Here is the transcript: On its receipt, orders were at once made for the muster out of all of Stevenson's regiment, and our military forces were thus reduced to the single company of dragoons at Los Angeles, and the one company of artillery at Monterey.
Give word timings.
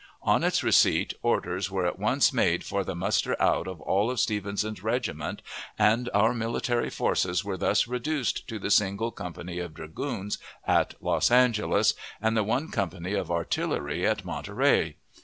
On 0.23 0.43
its 0.43 0.63
receipt, 0.63 1.13
orders 1.21 1.69
were 1.69 1.85
at 1.85 1.99
once 1.99 2.33
made 2.33 2.63
for 2.63 2.83
the 2.83 2.95
muster 2.95 3.39
out 3.39 3.67
of 3.67 3.79
all 3.81 4.09
of 4.09 4.19
Stevenson's 4.19 4.81
regiment, 4.81 5.43
and 5.77 6.09
our 6.11 6.33
military 6.33 6.89
forces 6.89 7.45
were 7.45 7.55
thus 7.55 7.87
reduced 7.87 8.47
to 8.47 8.57
the 8.57 8.71
single 8.71 9.11
company 9.11 9.59
of 9.59 9.75
dragoons 9.75 10.39
at 10.65 10.95
Los 11.03 11.29
Angeles, 11.29 11.93
and 12.19 12.35
the 12.35 12.43
one 12.43 12.69
company 12.71 13.13
of 13.13 13.29
artillery 13.29 14.03
at 14.03 14.25
Monterey. 14.25 14.95